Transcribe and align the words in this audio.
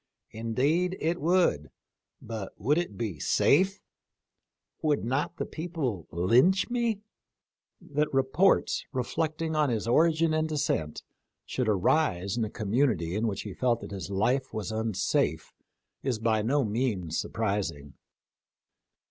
Indeed 0.31 0.97
it 0.99 1.21
would, 1.21 1.69
but 2.19 2.53
would 2.59 2.79
it 2.79 2.97
be 2.97 3.19
safe? 3.19 3.83
Would 4.81 5.05
not 5.05 5.37
the 5.37 5.45
people 5.45 6.07
lynch 6.09 6.71
me?" 6.71 7.01
That 7.95 8.11
reports 8.11 8.83
reflecting 8.91 9.55
on 9.55 9.69
his 9.69 9.87
origin 9.87 10.33
and 10.33 10.49
descent 10.49 11.03
should 11.45 11.69
arise 11.69 12.35
in 12.35 12.43
a 12.43 12.49
community 12.49 13.13
in 13.15 13.27
which 13.27 13.43
he 13.43 13.53
felt 13.53 13.81
that 13.81 13.91
his 13.91 14.09
life 14.09 14.51
was 14.51 14.71
unsafe 14.71 15.53
is 16.01 16.17
by 16.17 16.41
no 16.41 16.65
means 16.65 17.19
surprising. 17.19 17.93